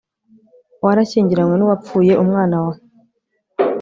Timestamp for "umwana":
2.23-2.57